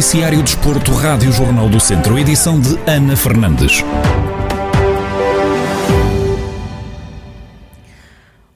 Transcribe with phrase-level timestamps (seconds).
[0.00, 3.84] Noticiário Desporto, Rádio Jornal do Centro, edição de Ana Fernandes.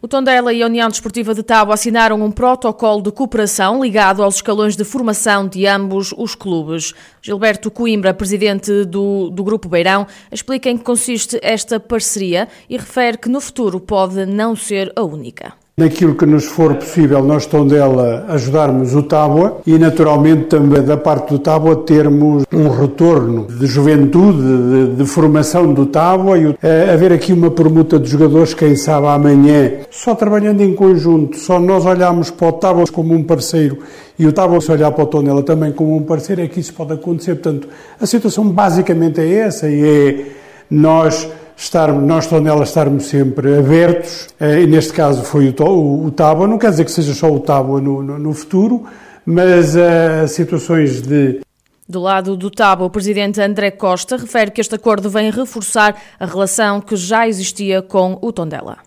[0.00, 4.36] O Tondela e a União Desportiva de Tábua assinaram um protocolo de cooperação ligado aos
[4.36, 6.94] escalões de formação de ambos os clubes.
[7.20, 13.18] Gilberto Coimbra, presidente do, do Grupo Beirão, explica em que consiste esta parceria e refere
[13.18, 18.26] que no futuro pode não ser a única naquilo que nos for possível, nós dela
[18.28, 24.38] ajudarmos o Tábua e naturalmente também da parte do Tábua termos um retorno de juventude,
[24.38, 29.08] de, de formação do Tábua e é, haver aqui uma permuta de jogadores, quem sabe
[29.08, 33.78] amanhã, só trabalhando em conjunto, só nós olharmos para o Tábua como um parceiro
[34.16, 36.72] e o Tábua se olhar para o Tondela também como um parceiro, é que isso
[36.72, 37.34] pode acontecer.
[37.34, 37.68] Portanto,
[38.00, 40.26] a situação basicamente é essa e é
[40.70, 46.10] nós estar, nós Tondela estarmos sempre abertos, eh, e neste caso foi o, o, o
[46.10, 48.84] Tábua, não quer dizer que seja só o Tábua no, no, no futuro,
[49.24, 51.40] mas uh, situações de
[51.86, 56.24] do lado do Tábua, o presidente André Costa refere que este acordo vem reforçar a
[56.24, 58.78] relação que já existia com o Tondela.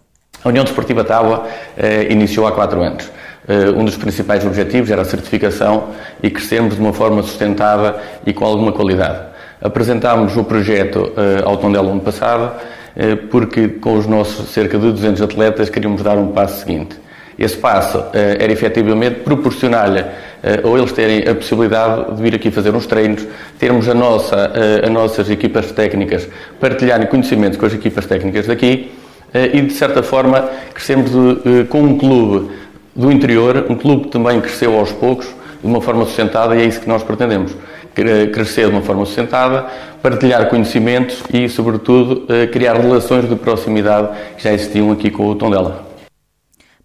[0.44, 3.08] A União Desportiva Tábua eh, iniciou há quatro anos.
[3.48, 5.90] Eh, um dos principais objetivos era a certificação
[6.24, 9.28] e crescermos de uma forma sustentada e com alguma qualidade.
[9.62, 12.52] Apresentámos o projeto uh, ao Tondela ano passado,
[12.96, 16.96] uh, porque com os nossos cerca de 200 atletas queríamos dar um passo seguinte.
[17.40, 20.04] Esse passo uh, era efetivamente proporcionar-lhe
[20.64, 23.26] ou eles terem a possibilidade de vir aqui fazer uns treinos,
[23.58, 24.52] termos a nossa,
[24.84, 28.92] as nossas equipas técnicas partilharem conhecimentos com as equipas técnicas daqui
[29.34, 32.52] e, de certa forma, crescemos de, com um clube
[32.96, 36.66] do interior, um clube que também cresceu aos poucos, de uma forma sustentada, e é
[36.66, 37.52] isso que nós pretendemos
[38.32, 39.68] crescer de uma forma sustentada,
[40.02, 45.36] partilhar conhecimentos e, sobretudo, eh, criar relações de proximidade que já existiam aqui com o
[45.36, 45.88] Tondela.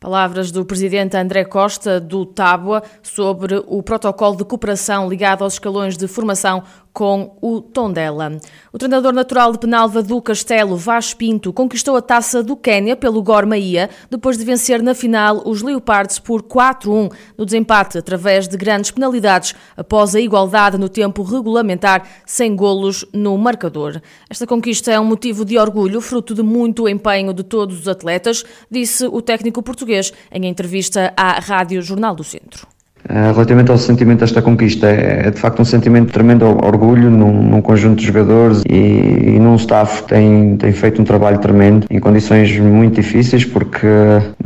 [0.02, 5.96] Palavras do presidente André Costa, do Tábua, sobre o protocolo de cooperação ligado aos escalões
[5.96, 8.38] de formação com o Tondela.
[8.72, 13.22] O treinador natural de Penalva do Castelo, Vaz Pinto, conquistou a taça do Quénia pelo
[13.22, 18.56] Gor Mahia, depois de vencer na final os Leopards por 4-1 no desempate, através de
[18.56, 24.00] grandes penalidades, após a igualdade no tempo regulamentar, sem golos no marcador.
[24.28, 28.44] Esta conquista é um motivo de orgulho, fruto de muito empenho de todos os atletas,
[28.70, 32.71] disse o técnico português em entrevista à Rádio Jornal do Centro.
[33.12, 37.10] Eh, relativamente ao sentimento desta conquista, é, é de facto um sentimento de tremendo orgulho
[37.10, 41.38] num, num conjunto de jogadores e, e, num staff que tem, tem feito um trabalho
[41.38, 43.86] tremendo em condições muito difíceis, porque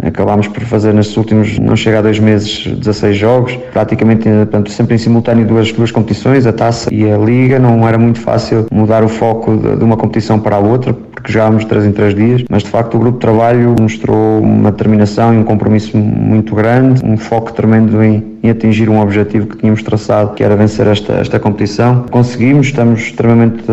[0.02, 4.96] acabámos por fazer nestes últimos, não chega a dois meses, 16 jogos, praticamente portanto, sempre
[4.96, 7.60] em simultâneo duas, duas competições, a taça e a liga.
[7.60, 10.92] Não era muito fácil mudar o foco de, de uma competição para a outra,
[11.26, 14.70] porque jogávamos três em três dias, mas de facto o grupo de trabalho mostrou uma
[14.70, 19.56] determinação e um compromisso muito grande, um foco tremendo em, em atingir um objetivo que
[19.56, 22.04] tínhamos traçado, que era vencer esta, esta competição.
[22.12, 23.64] Conseguimos, estamos extremamente,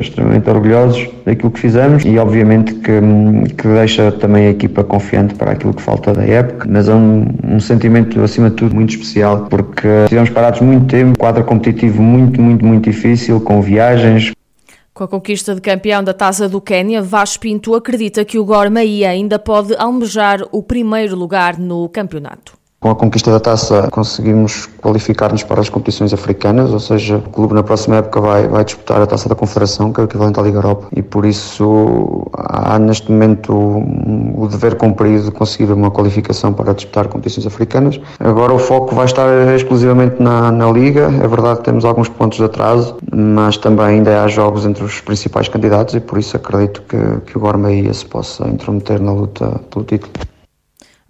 [0.00, 3.00] extremamente orgulhosos daquilo que fizemos e obviamente que,
[3.58, 7.26] que deixa também a equipa confiante para aquilo que falta da época, mas é um,
[7.46, 12.40] um sentimento acima de tudo muito especial porque estivemos parados muito tempo, quadro competitivo muito,
[12.40, 14.32] muito, muito difícil, com viagens,
[15.02, 18.68] com a conquista de campeão da Taça do Quênia, Vaz Pinto acredita que o Gor
[19.08, 22.61] ainda pode almejar o primeiro lugar no campeonato.
[22.82, 27.54] Com a conquista da taça conseguimos qualificar-nos para as competições africanas, ou seja, o clube
[27.54, 30.42] na próxima época vai, vai disputar a taça da Confederação, que é o equivalente à
[30.42, 36.52] Liga Europa, e por isso há neste momento o dever cumprido de conseguir uma qualificação
[36.52, 38.00] para disputar competições africanas.
[38.18, 42.38] Agora o foco vai estar exclusivamente na, na Liga, é verdade que temos alguns pontos
[42.38, 46.82] de atraso, mas também ainda há jogos entre os principais candidatos e por isso acredito
[46.88, 50.31] que, que o Gormeia se possa intrometer na luta pelo título.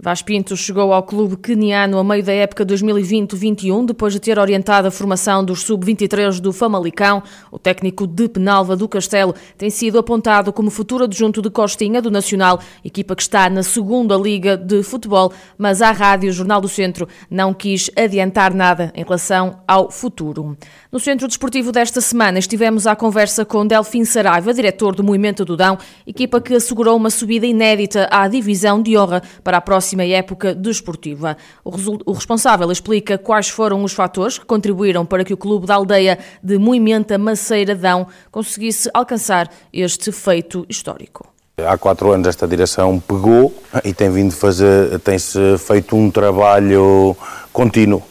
[0.05, 4.89] Vaz Pinto chegou ao clube queniano a meio da época 2020-21, depois de ter orientado
[4.89, 7.23] a formação dos sub-23 do Famalicão.
[7.53, 12.11] O técnico de Penalva do Castelo tem sido apontado como futuro adjunto de Costinha do
[12.11, 17.06] Nacional, equipa que está na segunda liga de futebol, mas a Rádio Jornal do Centro
[17.31, 20.59] não quis adiantar nada em relação ao futuro.
[20.91, 25.56] No Centro Desportivo desta semana estivemos à conversa com Delfim Saraiva, diretor do Movimento do
[25.56, 30.05] Dão, equipa que assegurou uma subida inédita à divisão de honra para a próxima próxima
[30.05, 31.37] época desportiva.
[31.65, 36.19] O responsável explica quais foram os fatores que contribuíram para que o clube da aldeia
[36.43, 41.27] de Moimenta Maceiradão conseguisse alcançar este feito histórico.
[41.59, 43.55] Há quatro anos esta direção pegou
[43.85, 47.15] e tem vindo fazer, tem-se feito um trabalho
[47.53, 48.03] contínuo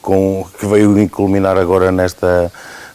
[0.00, 2.50] com, que veio culminar agora nesta,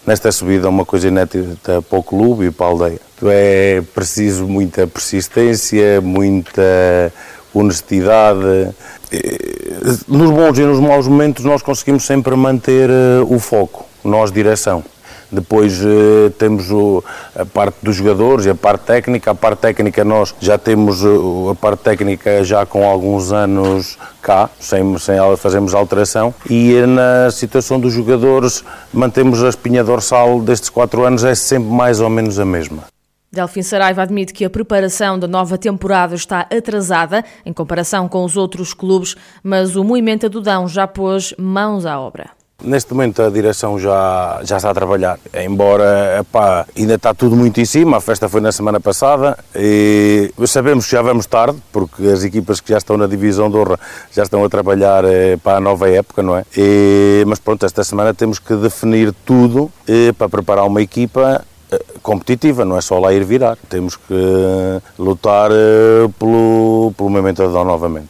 [0.06, 3.00] nesta subida, uma coisa inédita para o clube e para a aldeia.
[3.24, 7.14] É preciso muita persistência, muita
[7.53, 8.74] honestidade
[10.07, 12.89] nos bons e nos maus momentos nós conseguimos sempre manter
[13.27, 14.83] o foco, nós direção.
[15.31, 16.65] Depois eh, temos
[17.33, 19.31] a parte dos jogadores e a parte técnica.
[19.31, 24.97] A parte técnica nós já temos a parte técnica já com alguns anos cá, sem,
[24.97, 26.33] sem fazermos alteração.
[26.50, 28.62] E na situação dos jogadores
[28.92, 32.83] mantemos a espinha dorsal destes quatro anos é sempre mais ou menos a mesma.
[33.33, 38.36] Delfim Saraiva admite que a preparação da nova temporada está atrasada em comparação com os
[38.36, 42.31] outros clubes, mas o movimento do Dão já pôs mãos à obra.
[42.62, 47.60] Neste momento a direção já, já está a trabalhar, embora epá, ainda está tudo muito
[47.62, 52.06] em cima, a festa foi na semana passada e sabemos que já vamos tarde, porque
[52.07, 53.80] as equipas que já estão na divisão de honra
[54.12, 55.06] já estão a trabalhar
[55.42, 56.44] para a nova época, não é?
[56.56, 59.72] E, mas pronto, esta semana temos que definir tudo
[60.18, 61.44] para preparar uma equipa
[62.01, 64.13] competitiva, não é só lá ir virar, temos que
[64.97, 65.51] lutar
[66.18, 68.09] pelo, pelo momento da novamente.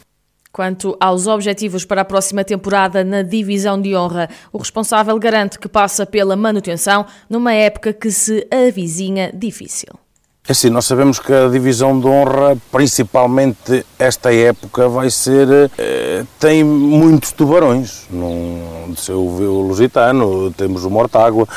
[0.51, 5.69] Quanto aos objetivos para a próxima temporada na divisão de honra, o responsável garante que
[5.69, 10.00] passa pela manutenção numa época que se avizinha difícil.
[10.47, 15.47] É assim, nós sabemos que a divisão de honra, principalmente esta época, vai ser.
[15.77, 18.07] Eh, tem muitos tubarões.
[18.09, 21.47] Num, seu o Lusitano, temos o Mortágua.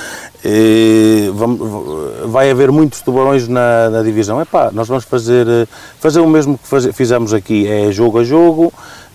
[0.44, 1.31] Eh,
[2.26, 4.40] vai haver muitos tubarões na, na divisão.
[4.40, 5.66] Epá, nós vamos fazer, eh,
[5.98, 8.70] fazer o mesmo que faz, fizemos aqui: é jogo a jogo,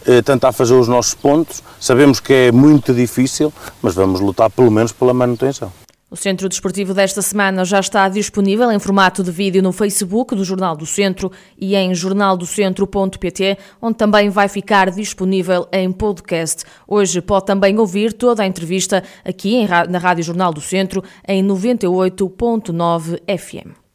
[0.05, 1.61] eh, tentar fazer os nossos pontos.
[1.79, 5.71] Sabemos que é muito difícil, mas vamos lutar pelo menos pela manutenção.
[6.11, 10.43] O Centro Desportivo desta semana já está disponível em formato de vídeo no Facebook do
[10.43, 16.63] Jornal do Centro e em jornaldocentro.pt, onde também vai ficar disponível em podcast.
[16.87, 23.19] Hoje pode também ouvir toda a entrevista aqui na Rádio Jornal do Centro em 98.9
[23.37, 23.88] FM.